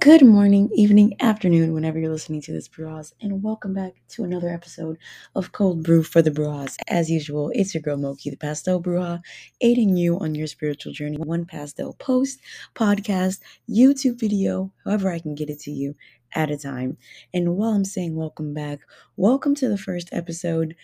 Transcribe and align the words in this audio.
Good 0.00 0.22
morning, 0.26 0.70
evening, 0.74 1.14
afternoon, 1.20 1.72
whenever 1.72 1.98
you're 1.98 2.12
listening 2.12 2.42
to 2.42 2.52
this, 2.52 2.68
brujas, 2.68 3.12
and 3.20 3.42
welcome 3.42 3.74
back 3.74 3.94
to 4.10 4.24
another 4.24 4.48
episode 4.48 4.98
of 5.34 5.52
Cold 5.52 5.82
Brew 5.84 6.02
for 6.02 6.20
the 6.20 6.30
Brujas. 6.30 6.76
As 6.88 7.10
usual, 7.10 7.50
it's 7.54 7.74
your 7.74 7.82
girl 7.82 7.96
Moki, 7.96 8.30
the 8.30 8.36
Pastel 8.36 8.82
Bruja, 8.82 9.20
aiding 9.60 9.96
you 9.96 10.18
on 10.18 10.34
your 10.34 10.48
spiritual 10.48 10.92
journey. 10.92 11.16
One 11.16 11.44
pastel 11.44 11.94
post, 11.94 12.40
podcast, 12.74 13.40
YouTube 13.70 14.18
video, 14.18 14.72
however 14.84 15.10
I 15.10 15.20
can 15.20 15.34
get 15.34 15.48
it 15.50 15.60
to 15.60 15.70
you 15.70 15.94
at 16.34 16.50
a 16.50 16.58
time. 16.58 16.96
And 17.32 17.56
while 17.56 17.70
I'm 17.70 17.84
saying 17.84 18.16
welcome 18.16 18.52
back, 18.52 18.80
welcome 19.16 19.54
to 19.56 19.68
the 19.68 19.78
first 19.78 20.08
episode 20.12 20.74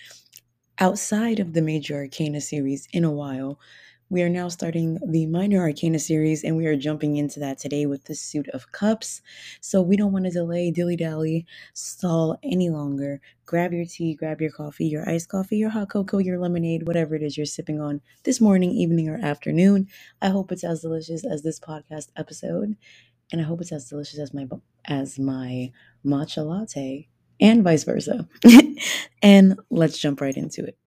outside 0.79 1.41
of 1.41 1.53
the 1.53 1.63
Major 1.63 1.97
Arcana 1.97 2.41
series 2.41 2.89
in 2.93 3.05
a 3.05 3.13
while. 3.13 3.59
We 4.13 4.23
are 4.23 4.29
now 4.29 4.49
starting 4.49 4.99
the 5.07 5.27
Minor 5.27 5.61
Arcana 5.61 6.01
series, 6.01 6.43
and 6.43 6.57
we 6.57 6.67
are 6.67 6.75
jumping 6.75 7.15
into 7.15 7.39
that 7.39 7.59
today 7.59 7.87
with 7.87 8.07
the 8.07 8.17
Suit 8.17 8.49
of 8.49 8.73
Cups. 8.73 9.23
So 9.61 9.81
we 9.83 9.97
don't 9.97 10.11
want 10.11 10.25
to 10.25 10.33
delay, 10.33 10.73
dilly 10.73 10.97
dally, 10.97 11.47
stall 11.75 12.37
any 12.43 12.71
longer. 12.71 13.21
Grab 13.47 13.73
your 13.73 13.85
tea, 13.85 14.17
grab 14.17 14.41
your 14.41 14.51
coffee, 14.51 14.87
your 14.87 15.09
iced 15.09 15.29
coffee, 15.29 15.59
your 15.59 15.71
hot 15.71 15.91
cocoa, 15.91 16.19
your 16.19 16.41
lemonade, 16.41 16.89
whatever 16.89 17.15
it 17.15 17.23
is 17.23 17.37
you're 17.37 17.47
sipping 17.47 17.81
on 17.81 18.01
this 18.25 18.41
morning, 18.41 18.73
evening, 18.73 19.09
or 19.09 19.17
afternoon. 19.25 19.87
I 20.21 20.31
hope 20.31 20.51
it's 20.51 20.65
as 20.65 20.81
delicious 20.81 21.25
as 21.25 21.45
this 21.45 21.61
podcast 21.61 22.09
episode, 22.17 22.77
and 23.31 23.41
I 23.41 23.45
hope 23.45 23.61
it's 23.61 23.71
as 23.71 23.89
delicious 23.89 24.19
as 24.19 24.35
my 24.35 24.49
as 24.87 25.21
my 25.21 25.71
matcha 26.05 26.45
latte, 26.45 27.07
and 27.41 27.63
vice 27.63 27.85
versa. 27.85 28.29
and 29.23 29.61
let's 29.71 29.99
jump 29.99 30.21
right 30.21 30.37
into 30.37 30.65
it. 30.65 30.80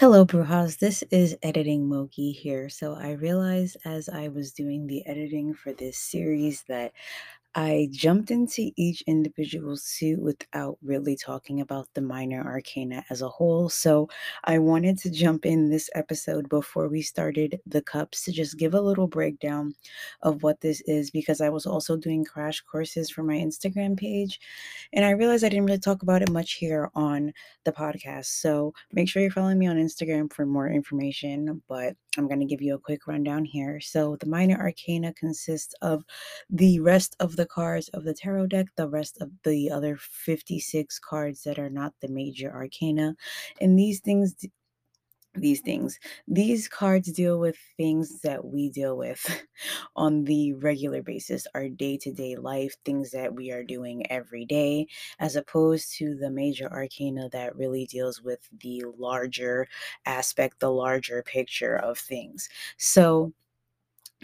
Hello, 0.00 0.24
Brujas. 0.24 0.78
This 0.78 1.04
is 1.10 1.36
Editing 1.42 1.86
Moki 1.86 2.32
here. 2.32 2.70
So, 2.70 2.94
I 2.94 3.10
realized 3.10 3.76
as 3.84 4.08
I 4.08 4.28
was 4.28 4.50
doing 4.50 4.86
the 4.86 5.06
editing 5.06 5.52
for 5.52 5.74
this 5.74 5.98
series 5.98 6.64
that 6.68 6.92
I 7.54 7.88
jumped 7.90 8.30
into 8.30 8.70
each 8.76 9.02
individual 9.08 9.76
suit 9.76 10.20
without 10.20 10.78
really 10.82 11.16
talking 11.16 11.60
about 11.60 11.88
the 11.94 12.00
minor 12.00 12.44
arcana 12.44 13.04
as 13.10 13.22
a 13.22 13.28
whole. 13.28 13.68
So 13.68 14.08
I 14.44 14.58
wanted 14.58 14.98
to 14.98 15.10
jump 15.10 15.44
in 15.44 15.68
this 15.68 15.90
episode 15.96 16.48
before 16.48 16.88
we 16.88 17.02
started 17.02 17.58
the 17.66 17.82
cups 17.82 18.24
to 18.24 18.32
just 18.32 18.56
give 18.56 18.74
a 18.74 18.80
little 18.80 19.08
breakdown 19.08 19.74
of 20.22 20.44
what 20.44 20.60
this 20.60 20.80
is 20.82 21.10
because 21.10 21.40
I 21.40 21.48
was 21.48 21.66
also 21.66 21.96
doing 21.96 22.24
crash 22.24 22.60
courses 22.60 23.10
for 23.10 23.24
my 23.24 23.36
Instagram 23.36 23.96
page. 23.96 24.38
And 24.92 25.04
I 25.04 25.10
realized 25.10 25.44
I 25.44 25.48
didn't 25.48 25.66
really 25.66 25.78
talk 25.80 26.02
about 26.02 26.22
it 26.22 26.30
much 26.30 26.52
here 26.52 26.90
on 26.94 27.32
the 27.64 27.72
podcast. 27.72 28.26
So 28.26 28.74
make 28.92 29.08
sure 29.08 29.22
you're 29.22 29.30
following 29.32 29.58
me 29.58 29.66
on 29.66 29.76
Instagram 29.76 30.32
for 30.32 30.46
more 30.46 30.68
information. 30.68 31.62
But 31.68 31.96
I'm 32.16 32.26
going 32.26 32.40
to 32.40 32.46
give 32.46 32.62
you 32.62 32.74
a 32.74 32.78
quick 32.78 33.06
rundown 33.06 33.44
here. 33.44 33.80
So 33.80 34.16
the 34.16 34.26
minor 34.26 34.56
arcana 34.56 35.12
consists 35.14 35.74
of 35.82 36.04
the 36.48 36.80
rest 36.80 37.16
of 37.20 37.36
the 37.36 37.39
cards 37.46 37.88
of 37.90 38.04
the 38.04 38.14
tarot 38.14 38.48
deck, 38.48 38.66
the 38.76 38.88
rest 38.88 39.20
of 39.20 39.30
the 39.44 39.70
other 39.70 39.96
56 39.96 40.98
cards 40.98 41.44
that 41.44 41.58
are 41.58 41.70
not 41.70 41.94
the 42.00 42.08
major 42.08 42.52
arcana. 42.52 43.16
And 43.60 43.78
these 43.78 44.00
things 44.00 44.34
these 45.34 45.60
things. 45.60 46.00
These 46.26 46.66
cards 46.66 47.12
deal 47.12 47.38
with 47.38 47.56
things 47.76 48.20
that 48.22 48.44
we 48.44 48.68
deal 48.68 48.96
with 48.96 49.44
on 49.96 50.24
the 50.24 50.54
regular 50.54 51.02
basis, 51.02 51.46
our 51.54 51.68
day 51.68 51.96
to 51.98 52.12
day 52.12 52.34
life, 52.34 52.74
things 52.84 53.12
that 53.12 53.34
we 53.34 53.52
are 53.52 53.62
doing 53.62 54.10
every 54.10 54.44
day, 54.44 54.88
as 55.20 55.36
opposed 55.36 55.92
to 55.98 56.16
the 56.16 56.30
major 56.30 56.68
arcana 56.72 57.28
that 57.30 57.54
really 57.54 57.86
deals 57.86 58.20
with 58.20 58.48
the 58.50 58.82
larger 58.98 59.68
aspect, 60.04 60.58
the 60.58 60.72
larger 60.72 61.22
picture 61.22 61.76
of 61.76 61.96
things. 61.96 62.48
So, 62.76 63.32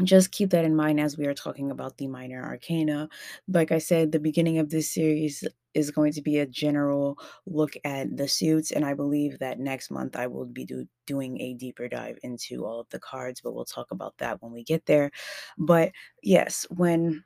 just 0.05 0.31
keep 0.33 0.51
that 0.51 0.65
in 0.65 0.77
mind 0.77 1.01
as 1.01 1.17
we 1.17 1.27
are 1.27 1.35
talking 1.35 1.71
about 1.71 1.97
the 1.97 2.07
minor 2.07 2.43
arcana. 2.45 3.09
Like 3.49 3.73
I 3.73 3.79
said, 3.79 4.13
the 4.13 4.21
beginning 4.21 4.59
of 4.59 4.71
this 4.71 4.91
series 4.93 5.43
is 5.75 5.91
going 5.91 6.13
to 6.13 6.23
be 6.23 6.39
a 6.39 6.47
general 6.47 7.19
look 7.47 7.75
at 7.85 8.17
the 8.17 8.29
suits, 8.29 8.71
and 8.71 8.85
I 8.85 8.95
believe 8.95 9.39
that 9.39 9.59
next 9.59 9.91
month 9.91 10.17
I 10.17 10.27
will 10.27 10.47
be 10.47 10.65
do, 10.65 10.87
doing 11.07 11.41
a 11.41 11.55
deeper 11.55 11.89
dive 11.89 12.19
into 12.23 12.65
all 12.65 12.81
of 12.81 12.89
the 12.91 12.99
cards, 12.99 13.41
but 13.43 13.55
we'll 13.55 13.65
talk 13.67 13.91
about 13.91 14.17
that 14.19 14.43
when 14.43 14.53
we 14.53 14.65
get 14.65 14.87
there. 14.87 15.11
But 15.59 15.93
yes, 16.23 16.67
when 16.71 17.25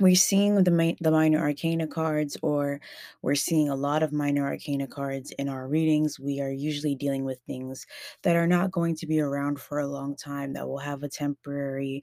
we're 0.00 0.14
seeing 0.14 0.54
the 0.56 0.96
the 1.00 1.10
minor 1.10 1.38
arcana 1.40 1.86
cards 1.86 2.36
or 2.42 2.80
we're 3.22 3.34
seeing 3.34 3.68
a 3.68 3.74
lot 3.74 4.02
of 4.02 4.12
minor 4.12 4.44
arcana 4.46 4.86
cards 4.86 5.30
in 5.38 5.48
our 5.48 5.68
readings. 5.68 6.18
We 6.20 6.40
are 6.40 6.50
usually 6.50 6.94
dealing 6.94 7.24
with 7.24 7.40
things 7.46 7.86
that 8.22 8.36
are 8.36 8.46
not 8.46 8.70
going 8.70 8.96
to 8.96 9.06
be 9.06 9.20
around 9.20 9.60
for 9.60 9.78
a 9.78 9.86
long 9.88 10.16
time 10.16 10.52
that 10.54 10.68
will 10.68 10.78
have 10.78 11.02
a 11.02 11.08
temporary 11.08 12.02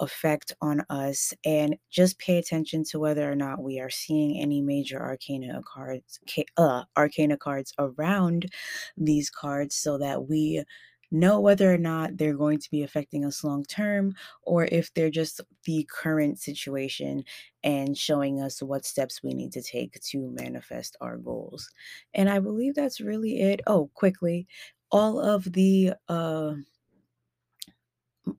effect 0.00 0.52
on 0.60 0.82
us 0.90 1.32
and 1.44 1.76
just 1.90 2.18
pay 2.18 2.38
attention 2.38 2.84
to 2.84 2.98
whether 2.98 3.30
or 3.30 3.36
not 3.36 3.62
we 3.62 3.80
are 3.80 3.90
seeing 3.90 4.40
any 4.40 4.60
major 4.60 5.00
arcana 5.00 5.62
cards 5.66 6.20
uh, 6.56 6.84
arcana 6.96 7.36
cards 7.36 7.72
around 7.78 8.50
these 8.96 9.30
cards 9.30 9.74
so 9.74 9.98
that 9.98 10.28
we 10.28 10.62
know 11.10 11.40
whether 11.40 11.72
or 11.72 11.78
not 11.78 12.16
they're 12.16 12.36
going 12.36 12.58
to 12.58 12.70
be 12.70 12.82
affecting 12.82 13.24
us 13.24 13.44
long 13.44 13.64
term 13.64 14.14
or 14.42 14.64
if 14.66 14.92
they're 14.94 15.10
just 15.10 15.40
the 15.64 15.88
current 15.90 16.38
situation 16.38 17.24
and 17.62 17.96
showing 17.96 18.40
us 18.40 18.62
what 18.62 18.84
steps 18.84 19.22
we 19.22 19.32
need 19.34 19.52
to 19.52 19.62
take 19.62 20.00
to 20.02 20.30
manifest 20.30 20.96
our 21.00 21.16
goals. 21.16 21.70
And 22.12 22.28
I 22.28 22.40
believe 22.40 22.74
that's 22.74 23.00
really 23.00 23.40
it. 23.40 23.60
Oh, 23.66 23.90
quickly, 23.94 24.46
all 24.90 25.18
of 25.20 25.52
the 25.52 25.94
uh 26.08 26.54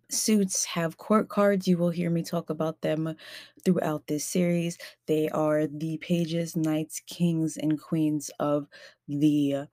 suits 0.09 0.65
have 0.65 0.97
court 0.97 1.29
cards. 1.29 1.67
You 1.67 1.77
will 1.77 1.89
hear 1.89 2.09
me 2.09 2.23
talk 2.23 2.49
about 2.49 2.81
them 2.81 3.15
throughout 3.63 4.07
this 4.07 4.25
series. 4.25 4.77
They 5.07 5.29
are 5.29 5.67
the 5.67 5.97
pages, 5.99 6.55
knights, 6.55 7.01
kings, 7.01 7.57
and 7.57 7.79
queens 7.79 8.29
of 8.39 8.67
the 9.07 9.67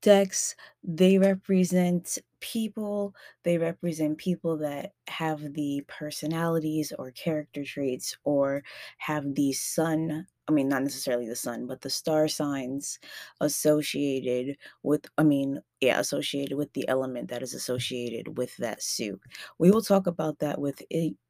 decks 0.00 0.54
they 0.82 1.18
represent 1.18 2.18
people 2.40 3.14
they 3.42 3.58
represent 3.58 4.16
people 4.18 4.56
that 4.56 4.94
have 5.08 5.52
the 5.54 5.84
personalities 5.88 6.92
or 6.98 7.10
character 7.10 7.64
traits 7.64 8.16
or 8.24 8.62
have 8.98 9.34
the 9.34 9.52
sun 9.52 10.26
i 10.48 10.52
mean 10.52 10.68
not 10.68 10.82
necessarily 10.82 11.26
the 11.28 11.36
sun 11.36 11.66
but 11.66 11.82
the 11.82 11.90
star 11.90 12.28
signs 12.28 12.98
associated 13.40 14.56
with 14.82 15.06
i 15.18 15.22
mean 15.22 15.60
yeah 15.80 16.00
associated 16.00 16.56
with 16.56 16.72
the 16.72 16.88
element 16.88 17.28
that 17.28 17.42
is 17.42 17.54
associated 17.54 18.36
with 18.38 18.56
that 18.58 18.82
suit. 18.82 19.20
We 19.58 19.70
will 19.70 19.82
talk 19.82 20.06
about 20.06 20.38
that 20.40 20.60
with 20.60 20.82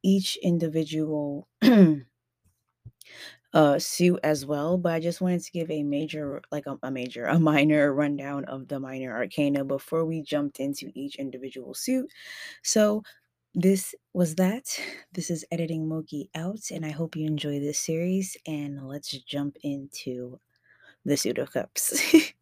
each 0.02 0.36
individual 0.42 1.48
uh 3.52 3.78
suit 3.78 4.20
as 4.22 4.46
well 4.46 4.78
but 4.78 4.92
i 4.92 5.00
just 5.00 5.20
wanted 5.20 5.42
to 5.42 5.50
give 5.50 5.68
a 5.70 5.82
major 5.82 6.40
like 6.52 6.66
a, 6.66 6.78
a, 6.84 6.90
major 6.90 7.24
a 7.24 7.38
minor 7.50 7.92
rundown 7.92 8.44
of 8.44 8.68
the 8.68 8.78
minor 8.78 9.12
arcana 9.16 9.64
before 9.64 10.04
we 10.04 10.22
jumped 10.22 10.60
into 10.60 10.90
each 10.94 11.16
individual 11.16 11.74
suit. 11.74 12.10
So 12.62 13.02
this 13.54 13.94
was 14.12 14.36
that. 14.36 14.78
This 15.12 15.30
is 15.30 15.44
editing 15.50 15.88
moki 15.88 16.30
out 16.36 16.70
and 16.70 16.86
i 16.86 16.90
hope 16.90 17.16
you 17.16 17.26
enjoy 17.26 17.58
this 17.58 17.80
series 17.80 18.36
and 18.46 18.86
let's 18.86 19.10
jump 19.10 19.56
into 19.62 20.38
the 21.04 21.16
suit 21.16 21.38
of 21.38 21.52
cups. 21.52 22.00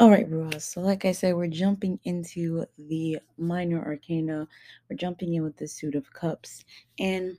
All 0.00 0.10
right 0.10 0.28
Brujas. 0.28 0.62
so 0.62 0.80
like 0.80 1.04
i 1.04 1.12
said 1.12 1.36
we're 1.36 1.46
jumping 1.46 2.00
into 2.04 2.64
the 2.78 3.20
minor 3.38 3.84
arcana. 3.84 4.48
We're 4.90 4.96
jumping 4.96 5.34
in 5.34 5.44
with 5.44 5.56
the 5.56 5.68
suit 5.68 5.94
of 5.94 6.12
cups 6.12 6.64
and 6.98 7.36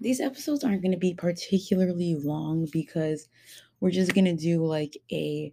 these 0.00 0.20
episodes 0.20 0.64
aren't 0.64 0.82
going 0.82 0.92
to 0.92 0.98
be 0.98 1.14
particularly 1.14 2.14
long 2.14 2.68
because 2.72 3.28
we're 3.80 3.90
just 3.90 4.14
going 4.14 4.24
to 4.24 4.36
do 4.36 4.64
like 4.64 4.96
a 5.12 5.52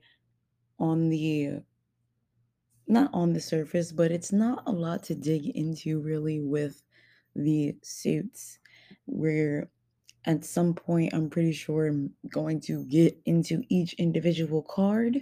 on 0.79 1.09
the 1.09 1.61
not 2.87 3.09
on 3.13 3.33
the 3.33 3.39
surface, 3.39 3.91
but 3.91 4.11
it's 4.11 4.33
not 4.33 4.63
a 4.65 4.71
lot 4.71 5.03
to 5.03 5.15
dig 5.15 5.45
into 5.55 6.01
really 6.01 6.41
with 6.41 6.83
the 7.35 7.75
suits. 7.83 8.59
Where 9.05 9.69
at 10.25 10.45
some 10.45 10.73
point, 10.73 11.13
I'm 11.13 11.29
pretty 11.29 11.53
sure 11.53 11.87
I'm 11.87 12.11
going 12.29 12.59
to 12.61 12.83
get 12.85 13.17
into 13.25 13.63
each 13.69 13.93
individual 13.93 14.61
card. 14.61 15.17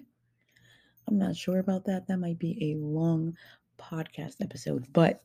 I'm 1.07 1.17
not 1.17 1.35
sure 1.35 1.59
about 1.59 1.85
that. 1.85 2.07
That 2.07 2.17
might 2.17 2.39
be 2.39 2.71
a 2.71 2.79
long 2.79 3.35
podcast 3.79 4.35
episode, 4.41 4.85
but 4.91 5.23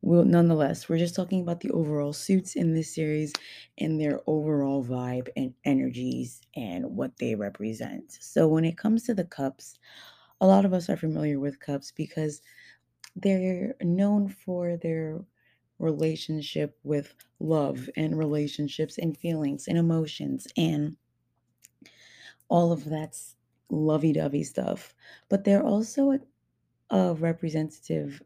well, 0.00 0.24
nonetheless, 0.24 0.88
we're 0.88 0.98
just 0.98 1.14
talking 1.14 1.40
about 1.40 1.60
the 1.60 1.70
overall 1.70 2.12
suits 2.12 2.54
in 2.56 2.74
this 2.74 2.94
series 2.94 3.32
and 3.78 4.00
their 4.00 4.20
overall 4.26 4.84
vibe 4.84 5.28
and 5.36 5.54
energies 5.64 6.40
and 6.54 6.96
what 6.96 7.16
they 7.18 7.34
represent. 7.34 8.12
So, 8.12 8.46
when 8.48 8.64
it 8.64 8.78
comes 8.78 9.04
to 9.04 9.14
the 9.14 9.24
cups, 9.24 9.78
a 10.40 10.46
lot 10.46 10.64
of 10.64 10.72
us 10.72 10.90
are 10.90 10.96
familiar 10.96 11.40
with 11.40 11.60
cups 11.60 11.92
because 11.92 12.42
they're 13.16 13.74
known 13.82 14.28
for 14.28 14.76
their 14.76 15.24
relationship 15.78 16.78
with 16.84 17.14
love 17.40 17.90
and 17.96 18.18
relationships 18.18 18.98
and 18.98 19.16
feelings 19.18 19.68
and 19.68 19.78
emotions 19.78 20.48
and 20.56 20.96
all 22.48 22.72
of 22.72 22.84
that's 22.84 23.36
lovey-dovey 23.70 24.44
stuff. 24.44 24.94
But 25.28 25.44
they're 25.44 25.62
also 25.64 26.12
a, 26.12 26.20
a 26.90 27.14
representative 27.14 28.22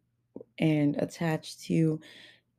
and 0.62 0.97
attached 0.99 1.61
to 1.64 2.00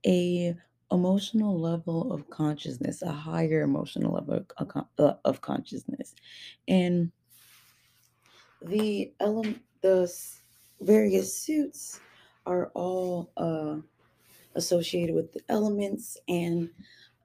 a 0.06 0.56
emotional 0.92 1.60
level 1.60 2.14
of 2.14 2.30
consciousness, 2.30 3.02
a 3.02 3.12
higher 3.12 3.62
emotional 3.62 4.14
level 4.14 4.46
of, 4.58 4.88
uh, 5.00 5.34
consciousness. 5.40 6.14
And 6.68 7.12
the 8.62 9.14
element, 9.22 9.62
the 9.82 10.14
various 10.82 11.36
suits 11.38 12.02
are 12.46 12.72
all 12.76 13.32
uh, 13.38 13.78
associated 14.56 15.16
with 15.16 15.32
the 15.32 15.42
elements, 15.48 16.18
and 16.28 16.70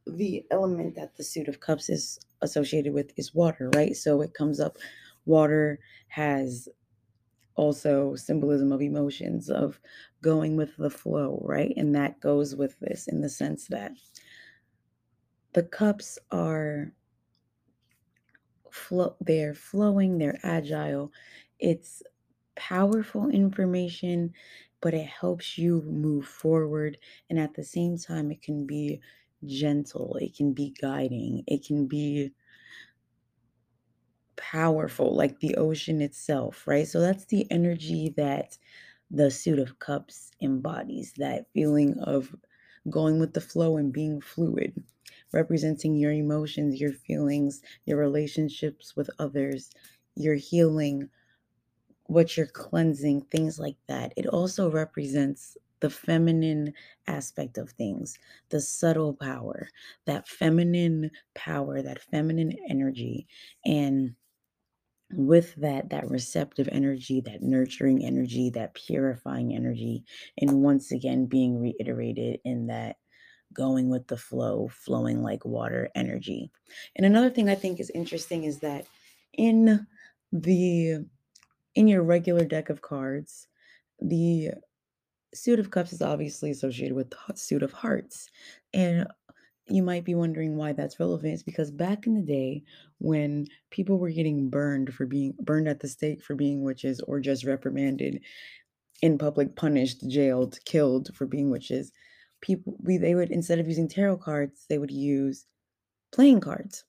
the 0.06 0.46
element 0.52 0.94
that 0.94 1.16
the 1.16 1.24
suit 1.24 1.48
of 1.48 1.60
cups 1.60 1.90
is 1.90 2.20
associated 2.40 2.94
with 2.94 3.12
is 3.18 3.34
water, 3.34 3.68
right? 3.74 3.96
So 3.96 4.22
it 4.22 4.32
comes 4.32 4.60
up. 4.60 4.78
Water 5.26 5.80
has 6.06 6.68
also 7.58 8.14
symbolism 8.14 8.72
of 8.72 8.80
emotions, 8.80 9.50
of 9.50 9.80
going 10.22 10.56
with 10.56 10.76
the 10.76 10.90
flow, 10.90 11.42
right? 11.44 11.74
And 11.76 11.94
that 11.96 12.20
goes 12.20 12.56
with 12.56 12.78
this 12.80 13.08
in 13.08 13.20
the 13.20 13.28
sense 13.28 13.66
that 13.68 13.92
the 15.54 15.64
cups 15.64 16.18
are 16.30 16.92
flow 18.70 19.16
they're 19.20 19.54
flowing, 19.54 20.18
they're 20.18 20.38
agile. 20.42 21.12
It's 21.58 22.02
powerful 22.56 23.28
information, 23.30 24.32
but 24.80 24.94
it 24.94 25.06
helps 25.06 25.58
you 25.58 25.82
move 25.82 26.26
forward 26.26 26.98
and 27.30 27.38
at 27.38 27.54
the 27.54 27.64
same 27.64 27.98
time 27.98 28.30
it 28.30 28.42
can 28.42 28.66
be 28.66 29.00
gentle, 29.46 30.16
it 30.20 30.36
can 30.36 30.52
be 30.52 30.74
guiding, 30.80 31.44
it 31.46 31.64
can 31.66 31.86
be 31.86 32.32
powerful 34.38 35.14
like 35.14 35.40
the 35.40 35.56
ocean 35.56 36.00
itself, 36.00 36.66
right? 36.66 36.88
So 36.88 37.00
that's 37.00 37.26
the 37.26 37.46
energy 37.50 38.14
that 38.16 38.56
the 39.10 39.30
suit 39.30 39.58
of 39.58 39.78
cups 39.78 40.30
embodies 40.40 41.12
that 41.18 41.46
feeling 41.52 41.98
of 42.00 42.34
going 42.88 43.18
with 43.20 43.34
the 43.34 43.40
flow 43.40 43.76
and 43.76 43.92
being 43.92 44.20
fluid, 44.20 44.82
representing 45.32 45.96
your 45.96 46.12
emotions, 46.12 46.80
your 46.80 46.92
feelings, 46.92 47.60
your 47.84 47.98
relationships 47.98 48.96
with 48.96 49.10
others, 49.18 49.70
your 50.14 50.34
healing, 50.34 51.08
what 52.04 52.36
you're 52.36 52.46
cleansing, 52.46 53.22
things 53.22 53.58
like 53.58 53.76
that. 53.88 54.12
It 54.16 54.26
also 54.26 54.70
represents 54.70 55.56
the 55.80 55.90
feminine 55.90 56.72
aspect 57.06 57.58
of 57.58 57.70
things, 57.70 58.18
the 58.48 58.60
subtle 58.60 59.14
power, 59.14 59.68
that 60.06 60.26
feminine 60.26 61.10
power, 61.34 61.82
that 61.82 62.02
feminine 62.02 62.56
energy. 62.68 63.26
And 63.64 64.14
with 65.12 65.54
that 65.56 65.90
that 65.90 66.10
receptive 66.10 66.68
energy 66.70 67.20
that 67.20 67.42
nurturing 67.42 68.04
energy 68.04 68.50
that 68.50 68.74
purifying 68.74 69.54
energy 69.54 70.04
and 70.38 70.62
once 70.62 70.92
again 70.92 71.24
being 71.24 71.58
reiterated 71.58 72.38
in 72.44 72.66
that 72.66 72.96
going 73.54 73.88
with 73.88 74.06
the 74.08 74.16
flow 74.16 74.68
flowing 74.68 75.22
like 75.22 75.46
water 75.46 75.88
energy. 75.94 76.50
And 76.96 77.06
another 77.06 77.30
thing 77.30 77.48
i 77.48 77.54
think 77.54 77.80
is 77.80 77.90
interesting 77.90 78.44
is 78.44 78.58
that 78.58 78.86
in 79.32 79.86
the 80.32 81.06
in 81.74 81.88
your 81.88 82.02
regular 82.02 82.44
deck 82.44 82.68
of 82.68 82.82
cards 82.82 83.48
the 84.00 84.50
suit 85.34 85.58
of 85.58 85.70
cups 85.70 85.92
is 85.92 86.02
obviously 86.02 86.50
associated 86.50 86.94
with 86.94 87.10
the 87.10 87.36
suit 87.36 87.62
of 87.62 87.72
hearts. 87.72 88.30
And 88.72 89.06
you 89.68 89.82
might 89.82 90.04
be 90.04 90.14
wondering 90.14 90.56
why 90.56 90.72
that's 90.72 90.98
relevant. 91.00 91.34
It's 91.34 91.42
because 91.42 91.70
back 91.70 92.06
in 92.06 92.14
the 92.14 92.22
day, 92.22 92.64
when 92.98 93.46
people 93.70 93.98
were 93.98 94.10
getting 94.10 94.50
burned 94.50 94.94
for 94.94 95.06
being 95.06 95.34
burned 95.40 95.68
at 95.68 95.80
the 95.80 95.88
stake 95.88 96.22
for 96.22 96.34
being 96.34 96.62
witches 96.62 97.00
or 97.02 97.20
just 97.20 97.44
reprimanded 97.44 98.22
in 99.02 99.18
public, 99.18 99.56
punished, 99.56 100.08
jailed, 100.08 100.58
killed 100.66 101.14
for 101.14 101.26
being 101.26 101.50
witches, 101.50 101.92
people 102.40 102.76
we 102.80 102.98
they 102.98 103.14
would 103.14 103.30
instead 103.30 103.58
of 103.58 103.68
using 103.68 103.88
tarot 103.88 104.18
cards, 104.18 104.66
they 104.68 104.78
would 104.78 104.90
use 104.92 105.46
playing 106.12 106.40
cards. 106.40 106.84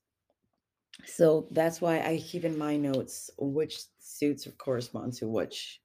So 1.06 1.48
that's 1.52 1.82
why 1.82 2.00
I 2.02 2.20
keep 2.20 2.44
in 2.44 2.58
my 2.58 2.78
notes 2.78 3.30
which 3.38 3.82
suits 4.00 4.48
correspond 4.58 5.14
to 5.14 5.28
which 5.28 5.82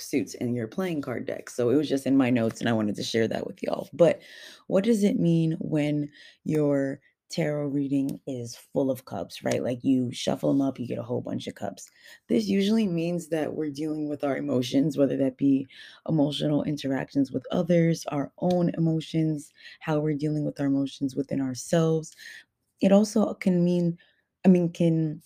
suits 0.00 0.34
in 0.34 0.54
your 0.54 0.68
playing 0.68 1.02
card 1.02 1.26
deck. 1.26 1.50
So 1.50 1.70
it 1.70 1.76
was 1.76 1.88
just 1.88 2.06
in 2.06 2.16
my 2.16 2.30
notes 2.30 2.60
and 2.60 2.68
I 2.68 2.72
wanted 2.72 2.96
to 2.96 3.02
share 3.02 3.28
that 3.28 3.46
with 3.46 3.62
y'all. 3.62 3.88
But 3.92 4.20
what 4.66 4.84
does 4.84 5.04
it 5.04 5.18
mean 5.18 5.56
when 5.60 6.10
your 6.44 7.00
tarot 7.28 7.66
reading 7.66 8.20
is 8.26 8.56
full 8.56 8.90
of 8.90 9.04
cups, 9.04 9.42
right? 9.42 9.62
Like 9.62 9.82
you 9.82 10.12
shuffle 10.12 10.52
them 10.52 10.62
up, 10.62 10.78
you 10.78 10.86
get 10.86 10.98
a 10.98 11.02
whole 11.02 11.20
bunch 11.20 11.46
of 11.46 11.54
cups. 11.54 11.90
This 12.28 12.46
usually 12.46 12.86
means 12.86 13.28
that 13.28 13.54
we're 13.54 13.70
dealing 13.70 14.08
with 14.08 14.22
our 14.22 14.36
emotions, 14.36 14.96
whether 14.96 15.16
that 15.16 15.36
be 15.36 15.66
emotional 16.08 16.62
interactions 16.62 17.32
with 17.32 17.44
others, 17.50 18.04
our 18.08 18.32
own 18.38 18.70
emotions, 18.76 19.52
how 19.80 19.98
we're 19.98 20.14
dealing 20.14 20.44
with 20.44 20.60
our 20.60 20.66
emotions 20.66 21.16
within 21.16 21.40
ourselves. 21.40 22.14
It 22.80 22.92
also 22.92 23.34
can 23.34 23.64
mean, 23.64 23.98
I 24.44 24.48
mean, 24.48 24.72
can 24.72 25.22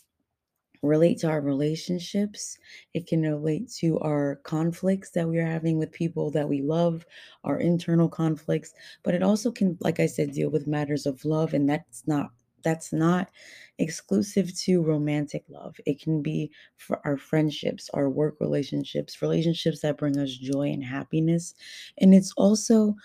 relate 0.82 1.18
to 1.18 1.28
our 1.28 1.40
relationships. 1.40 2.58
It 2.94 3.06
can 3.06 3.22
relate 3.22 3.70
to 3.80 3.98
our 4.00 4.36
conflicts 4.36 5.10
that 5.12 5.28
we 5.28 5.38
are 5.38 5.46
having 5.46 5.78
with 5.78 5.92
people 5.92 6.30
that 6.32 6.48
we 6.48 6.62
love, 6.62 7.06
our 7.44 7.58
internal 7.58 8.08
conflicts, 8.08 8.72
but 9.02 9.14
it 9.14 9.22
also 9.22 9.50
can 9.52 9.76
like 9.80 10.00
I 10.00 10.06
said 10.06 10.32
deal 10.32 10.50
with 10.50 10.66
matters 10.66 11.06
of 11.06 11.24
love 11.24 11.54
and 11.54 11.68
that's 11.68 12.06
not 12.06 12.30
that's 12.62 12.92
not 12.92 13.30
exclusive 13.78 14.54
to 14.54 14.82
romantic 14.82 15.44
love. 15.48 15.76
It 15.86 16.00
can 16.00 16.20
be 16.22 16.50
for 16.76 17.00
our 17.06 17.16
friendships, 17.16 17.88
our 17.94 18.08
work 18.10 18.36
relationships, 18.40 19.22
relationships 19.22 19.80
that 19.80 19.96
bring 19.96 20.18
us 20.18 20.34
joy 20.36 20.68
and 20.68 20.84
happiness. 20.84 21.54
And 21.98 22.14
it's 22.14 22.32
also 22.36 22.96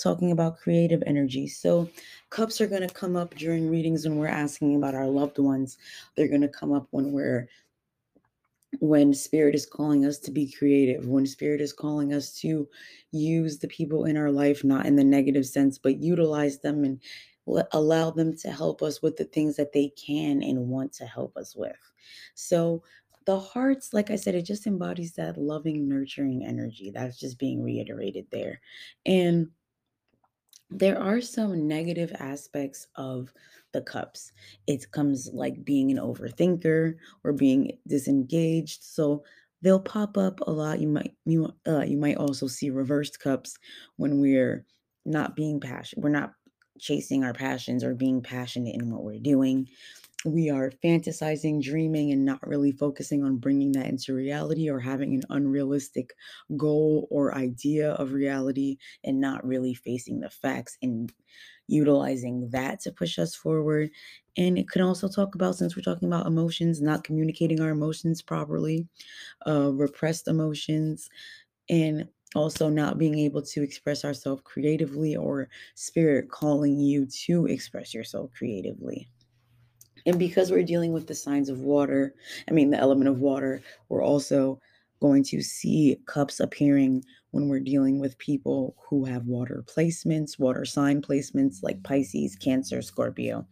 talking 0.00 0.32
about 0.32 0.58
creative 0.58 1.02
energy. 1.06 1.46
So, 1.46 1.88
cups 2.30 2.60
are 2.60 2.66
going 2.66 2.86
to 2.86 2.94
come 2.94 3.16
up 3.16 3.34
during 3.34 3.70
readings 3.70 4.06
when 4.06 4.18
we're 4.18 4.28
asking 4.28 4.76
about 4.76 4.94
our 4.94 5.06
loved 5.06 5.38
ones. 5.38 5.78
They're 6.16 6.28
going 6.28 6.40
to 6.40 6.48
come 6.48 6.72
up 6.72 6.86
when 6.90 7.12
we're 7.12 7.48
when 8.80 9.14
spirit 9.14 9.54
is 9.54 9.66
calling 9.66 10.04
us 10.04 10.18
to 10.18 10.32
be 10.32 10.50
creative 10.50 11.06
when 11.06 11.24
spirit 11.24 11.60
is 11.60 11.72
calling 11.72 12.12
us 12.12 12.32
to 12.32 12.68
use 13.12 13.56
the 13.56 13.68
people 13.68 14.06
in 14.06 14.16
our 14.16 14.32
life 14.32 14.64
not 14.64 14.84
in 14.84 14.96
the 14.96 15.04
negative 15.04 15.46
sense 15.46 15.78
but 15.78 16.02
utilize 16.02 16.58
them 16.58 16.82
and 16.82 17.00
allow 17.72 18.10
them 18.10 18.36
to 18.36 18.50
help 18.50 18.82
us 18.82 19.02
with 19.02 19.16
the 19.16 19.24
things 19.24 19.56
that 19.56 19.72
they 19.72 19.88
can 19.90 20.42
and 20.42 20.68
want 20.68 20.92
to 20.94 21.04
help 21.04 21.36
us 21.36 21.54
with. 21.54 21.76
So 22.34 22.82
the 23.26 23.40
hearts 23.40 23.94
like 23.94 24.10
i 24.10 24.16
said 24.16 24.34
it 24.34 24.42
just 24.42 24.66
embodies 24.66 25.14
that 25.14 25.38
loving 25.38 25.88
nurturing 25.88 26.44
energy 26.44 26.90
that's 26.90 27.18
just 27.18 27.38
being 27.38 27.62
reiterated 27.62 28.26
there. 28.30 28.60
And 29.06 29.48
there 30.70 30.98
are 31.00 31.20
some 31.20 31.68
negative 31.68 32.12
aspects 32.18 32.86
of 32.96 33.32
the 33.72 33.82
cups. 33.82 34.32
It 34.66 34.90
comes 34.90 35.30
like 35.32 35.64
being 35.64 35.90
an 35.90 35.98
overthinker 35.98 36.96
or 37.22 37.32
being 37.32 37.78
disengaged. 37.86 38.82
So 38.82 39.24
they'll 39.62 39.80
pop 39.80 40.16
up 40.16 40.40
a 40.40 40.50
lot. 40.50 40.80
You 40.80 40.88
might 40.88 41.16
you 41.24 41.52
uh, 41.66 41.82
you 41.82 41.96
might 41.96 42.16
also 42.16 42.46
see 42.46 42.70
reversed 42.70 43.20
cups 43.20 43.58
when 43.96 44.20
we're 44.20 44.66
not 45.04 45.36
being 45.36 45.60
passionate. 45.60 46.02
We're 46.02 46.10
not 46.10 46.34
chasing 46.78 47.24
our 47.24 47.34
passions 47.34 47.84
or 47.84 47.94
being 47.94 48.20
passionate 48.22 48.74
in 48.74 48.90
what 48.90 49.04
we're 49.04 49.20
doing 49.20 49.68
we 50.24 50.50
are 50.50 50.70
fantasizing, 50.70 51.62
dreaming, 51.62 52.10
and 52.12 52.24
not 52.24 52.46
really 52.46 52.72
focusing 52.72 53.24
on 53.24 53.36
bringing 53.38 53.72
that 53.72 53.86
into 53.86 54.14
reality 54.14 54.70
or 54.70 54.80
having 54.80 55.14
an 55.14 55.22
unrealistic 55.30 56.14
goal 56.56 57.06
or 57.10 57.34
idea 57.34 57.92
of 57.92 58.12
reality 58.12 58.78
and 59.04 59.20
not 59.20 59.44
really 59.46 59.74
facing 59.74 60.20
the 60.20 60.30
facts 60.30 60.78
and 60.82 61.12
utilizing 61.68 62.50
that 62.50 62.80
to 62.80 62.92
push 62.92 63.18
us 63.18 63.34
forward. 63.34 63.90
And 64.36 64.58
it 64.58 64.68
can 64.68 64.82
also 64.82 65.08
talk 65.08 65.34
about, 65.34 65.56
since 65.56 65.76
we're 65.76 65.82
talking 65.82 66.08
about 66.08 66.26
emotions, 66.26 66.82
not 66.82 67.04
communicating 67.04 67.60
our 67.60 67.70
emotions 67.70 68.22
properly, 68.22 68.88
uh, 69.46 69.72
repressed 69.72 70.28
emotions, 70.28 71.08
and 71.68 72.08
also 72.34 72.68
not 72.68 72.98
being 72.98 73.18
able 73.18 73.42
to 73.42 73.62
express 73.62 74.04
ourselves 74.04 74.42
creatively 74.44 75.16
or 75.16 75.48
spirit 75.74 76.30
calling 76.30 76.80
you 76.80 77.06
to 77.06 77.46
express 77.46 77.94
yourself 77.94 78.32
creatively. 78.32 79.08
And 80.06 80.18
because 80.18 80.50
we're 80.50 80.62
dealing 80.62 80.92
with 80.92 81.06
the 81.06 81.14
signs 81.14 81.48
of 81.48 81.60
water, 81.60 82.14
I 82.48 82.52
mean, 82.52 82.70
the 82.70 82.78
element 82.78 83.08
of 83.08 83.20
water, 83.20 83.62
we're 83.88 84.04
also 84.04 84.60
going 85.00 85.24
to 85.24 85.42
see 85.42 85.96
cups 86.06 86.40
appearing 86.40 87.04
when 87.30 87.48
we're 87.48 87.60
dealing 87.60 87.98
with 87.98 88.16
people 88.18 88.76
who 88.88 89.04
have 89.04 89.26
water 89.26 89.64
placements, 89.66 90.38
water 90.38 90.64
sign 90.64 91.02
placements 91.02 91.62
like 91.62 91.82
Pisces, 91.82 92.36
Cancer, 92.36 92.80
Scorpio. 92.80 93.46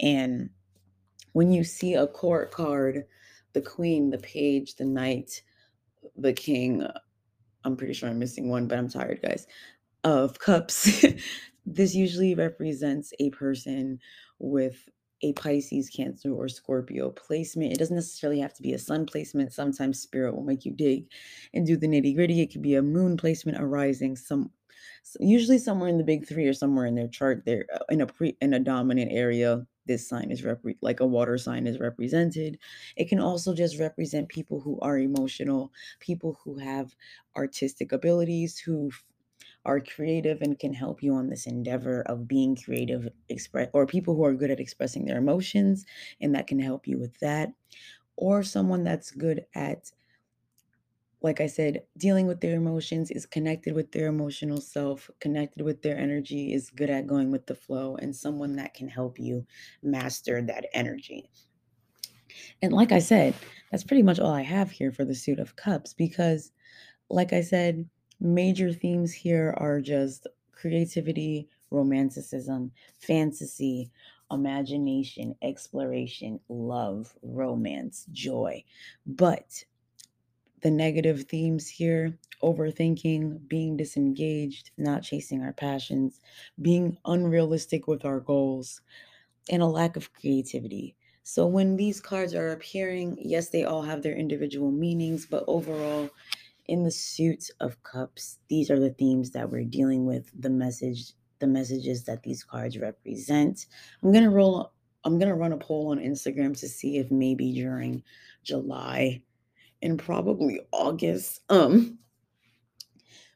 And 0.00 0.50
when 1.32 1.52
you 1.52 1.64
see 1.64 1.94
a 1.94 2.06
court 2.06 2.50
card, 2.50 3.04
the 3.52 3.60
queen, 3.60 4.10
the 4.10 4.18
page, 4.18 4.76
the 4.76 4.84
knight, 4.84 5.42
the 6.16 6.32
king, 6.32 6.86
I'm 7.64 7.76
pretty 7.76 7.92
sure 7.92 8.08
I'm 8.08 8.18
missing 8.18 8.48
one, 8.48 8.66
but 8.68 8.78
I'm 8.78 8.88
tired, 8.88 9.20
guys. 9.22 9.46
Of 10.02 10.38
cups. 10.38 11.04
this 11.66 11.94
usually 11.94 12.34
represents 12.34 13.12
a 13.18 13.30
person 13.30 13.98
with 14.38 14.88
a 15.22 15.32
Pisces, 15.32 15.88
Cancer, 15.88 16.32
or 16.32 16.48
Scorpio 16.48 17.10
placement. 17.10 17.72
It 17.72 17.78
doesn't 17.78 17.96
necessarily 17.96 18.40
have 18.40 18.54
to 18.54 18.62
be 18.62 18.74
a 18.74 18.78
sun 18.78 19.06
placement. 19.06 19.52
Sometimes 19.52 20.00
spirit 20.00 20.34
will 20.34 20.44
make 20.44 20.64
you 20.64 20.72
dig 20.72 21.06
and 21.54 21.66
do 21.66 21.76
the 21.76 21.88
nitty 21.88 22.14
gritty. 22.14 22.40
It 22.40 22.52
could 22.52 22.62
be 22.62 22.74
a 22.74 22.82
moon 22.82 23.16
placement 23.16 23.58
arising 23.58 24.16
some 24.16 24.50
usually 25.20 25.58
somewhere 25.58 25.88
in 25.88 25.98
the 25.98 26.04
big 26.04 26.26
three 26.26 26.46
or 26.46 26.52
somewhere 26.52 26.86
in 26.86 26.94
their 26.94 27.08
chart 27.08 27.42
there 27.46 27.66
uh, 27.74 27.78
in 27.90 28.00
a 28.00 28.06
pre 28.06 28.36
in 28.40 28.54
a 28.54 28.58
dominant 28.58 29.10
area 29.12 29.64
this 29.86 30.08
sign 30.08 30.30
is 30.30 30.42
rep 30.44 30.60
like 30.80 31.00
a 31.00 31.06
water 31.06 31.38
sign 31.38 31.66
is 31.66 31.78
represented 31.78 32.58
it 32.96 33.08
can 33.08 33.20
also 33.20 33.54
just 33.54 33.78
represent 33.78 34.28
people 34.28 34.60
who 34.60 34.78
are 34.80 34.98
emotional 34.98 35.72
people 36.00 36.38
who 36.44 36.58
have 36.58 36.94
artistic 37.36 37.92
abilities 37.92 38.58
who 38.58 38.90
are 39.66 39.80
creative 39.80 40.40
and 40.40 40.58
can 40.58 40.72
help 40.72 41.02
you 41.02 41.14
on 41.14 41.28
this 41.28 41.46
endeavor 41.46 42.02
of 42.02 42.26
being 42.26 42.56
creative 42.56 43.08
express 43.28 43.68
or 43.74 43.86
people 43.86 44.14
who 44.14 44.24
are 44.24 44.34
good 44.34 44.50
at 44.50 44.60
expressing 44.60 45.04
their 45.04 45.18
emotions 45.18 45.84
and 46.20 46.34
that 46.34 46.46
can 46.46 46.58
help 46.58 46.86
you 46.86 46.98
with 46.98 47.18
that 47.20 47.52
or 48.16 48.42
someone 48.42 48.84
that's 48.84 49.10
good 49.10 49.44
at 49.54 49.92
like 51.22 51.40
I 51.40 51.46
said, 51.46 51.82
dealing 51.96 52.26
with 52.26 52.40
their 52.40 52.54
emotions 52.54 53.10
is 53.10 53.26
connected 53.26 53.74
with 53.74 53.90
their 53.90 54.06
emotional 54.06 54.60
self, 54.60 55.10
connected 55.18 55.64
with 55.64 55.82
their 55.82 55.98
energy, 55.98 56.52
is 56.52 56.70
good 56.70 56.90
at 56.90 57.06
going 57.06 57.32
with 57.32 57.46
the 57.46 57.54
flow, 57.54 57.96
and 57.96 58.14
someone 58.14 58.54
that 58.56 58.74
can 58.74 58.88
help 58.88 59.18
you 59.18 59.46
master 59.82 60.40
that 60.42 60.66
energy. 60.72 61.28
And 62.62 62.72
like 62.72 62.92
I 62.92 62.98
said, 62.98 63.34
that's 63.70 63.84
pretty 63.84 64.02
much 64.02 64.20
all 64.20 64.32
I 64.32 64.42
have 64.42 64.70
here 64.70 64.92
for 64.92 65.04
the 65.04 65.14
Suit 65.14 65.38
of 65.38 65.56
Cups 65.56 65.94
because, 65.94 66.52
like 67.10 67.32
I 67.32 67.40
said, 67.40 67.88
major 68.20 68.72
themes 68.72 69.12
here 69.12 69.54
are 69.56 69.80
just 69.80 70.26
creativity, 70.52 71.48
romanticism, 71.70 72.72
fantasy, 72.98 73.90
imagination, 74.30 75.36
exploration, 75.42 76.40
love, 76.48 77.16
romance, 77.22 78.06
joy. 78.12 78.64
But 79.06 79.64
the 80.62 80.70
negative 80.70 81.24
themes 81.24 81.68
here 81.68 82.18
overthinking, 82.42 83.48
being 83.48 83.76
disengaged, 83.76 84.70
not 84.76 85.02
chasing 85.02 85.42
our 85.42 85.52
passions, 85.52 86.20
being 86.60 86.98
unrealistic 87.04 87.86
with 87.86 88.04
our 88.04 88.20
goals, 88.20 88.80
and 89.50 89.62
a 89.62 89.66
lack 89.66 89.96
of 89.96 90.12
creativity. 90.12 90.96
So, 91.22 91.46
when 91.46 91.76
these 91.76 92.00
cards 92.00 92.34
are 92.34 92.52
appearing, 92.52 93.18
yes, 93.20 93.48
they 93.48 93.64
all 93.64 93.82
have 93.82 94.02
their 94.02 94.16
individual 94.16 94.70
meanings, 94.70 95.26
but 95.26 95.44
overall, 95.48 96.10
in 96.68 96.82
the 96.82 96.90
suits 96.90 97.50
of 97.60 97.82
cups, 97.82 98.38
these 98.48 98.70
are 98.70 98.78
the 98.78 98.90
themes 98.90 99.30
that 99.32 99.50
we're 99.50 99.64
dealing 99.64 100.06
with, 100.06 100.30
the 100.38 100.50
message, 100.50 101.12
the 101.38 101.46
messages 101.46 102.04
that 102.04 102.22
these 102.22 102.44
cards 102.44 102.78
represent. 102.78 103.66
I'm 104.02 104.12
gonna 104.12 104.30
roll 104.30 104.72
I'm 105.04 105.18
gonna 105.18 105.36
run 105.36 105.52
a 105.52 105.56
poll 105.56 105.90
on 105.90 105.98
Instagram 105.98 106.58
to 106.58 106.68
see 106.68 106.98
if 106.98 107.10
maybe 107.10 107.52
during 107.52 108.02
July 108.42 109.22
and 109.82 109.98
probably 109.98 110.60
August, 110.72 111.40
um, 111.48 111.98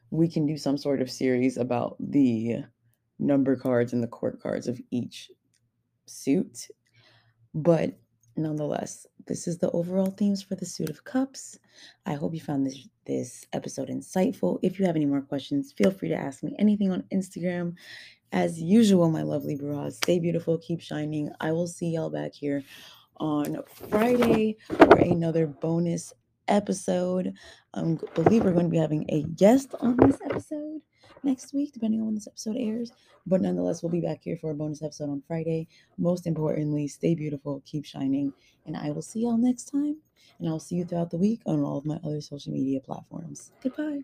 we 0.09 0.27
can 0.27 0.45
do 0.45 0.57
some 0.57 0.77
sort 0.77 1.01
of 1.01 1.09
series 1.09 1.57
about 1.57 1.95
the 1.99 2.63
number 3.19 3.55
cards 3.55 3.93
and 3.93 4.03
the 4.03 4.07
court 4.07 4.41
cards 4.41 4.67
of 4.67 4.81
each 4.91 5.31
suit. 6.05 6.67
But 7.53 8.00
nonetheless, 8.35 9.07
this 9.27 9.47
is 9.47 9.57
the 9.57 9.71
overall 9.71 10.11
themes 10.11 10.41
for 10.41 10.55
the 10.55 10.65
suit 10.65 10.89
of 10.89 11.03
cups. 11.03 11.59
I 12.05 12.13
hope 12.13 12.33
you 12.33 12.39
found 12.39 12.65
this 12.65 12.87
this 13.05 13.45
episode 13.53 13.89
insightful. 13.89 14.59
If 14.61 14.79
you 14.79 14.85
have 14.85 14.95
any 14.95 15.05
more 15.05 15.21
questions, 15.21 15.73
feel 15.73 15.91
free 15.91 16.09
to 16.09 16.15
ask 16.15 16.43
me 16.43 16.55
anything 16.59 16.91
on 16.91 17.03
Instagram. 17.13 17.75
As 18.31 18.61
usual, 18.61 19.09
my 19.09 19.23
lovely 19.23 19.57
brujas, 19.57 19.93
stay 19.93 20.19
beautiful, 20.19 20.57
keep 20.57 20.81
shining. 20.81 21.29
I 21.41 21.51
will 21.51 21.67
see 21.67 21.89
y'all 21.89 22.09
back 22.09 22.33
here 22.33 22.63
on 23.17 23.57
Friday 23.89 24.57
for 24.67 24.97
another 24.97 25.47
bonus 25.47 26.13
episode. 26.47 27.33
I 27.73 27.79
um, 27.79 27.99
believe 28.15 28.43
we're 28.43 28.51
going 28.51 28.65
to 28.65 28.71
be 28.71 28.77
having 28.77 29.05
a 29.09 29.23
guest 29.23 29.73
on 29.79 29.97
this 29.97 30.17
episode 30.25 30.81
next 31.23 31.53
week, 31.53 31.73
depending 31.73 31.99
on 31.99 32.07
when 32.07 32.15
this 32.15 32.27
episode 32.27 32.57
airs. 32.57 32.91
But 33.25 33.41
nonetheless, 33.41 33.83
we'll 33.83 33.91
be 33.91 34.01
back 34.01 34.21
here 34.23 34.37
for 34.37 34.51
a 34.51 34.55
bonus 34.55 34.81
episode 34.81 35.09
on 35.09 35.23
Friday. 35.27 35.67
Most 35.97 36.27
importantly, 36.27 36.87
stay 36.87 37.15
beautiful, 37.15 37.61
keep 37.65 37.85
shining, 37.85 38.33
and 38.65 38.75
I 38.75 38.91
will 38.91 39.01
see 39.01 39.21
y'all 39.21 39.37
next 39.37 39.65
time. 39.65 39.97
And 40.39 40.49
I'll 40.49 40.59
see 40.59 40.75
you 40.75 40.85
throughout 40.85 41.11
the 41.11 41.17
week 41.17 41.41
on 41.45 41.61
all 41.61 41.77
of 41.77 41.85
my 41.85 41.99
other 42.03 42.21
social 42.21 42.51
media 42.51 42.79
platforms. 42.79 43.51
Goodbye. 43.61 44.01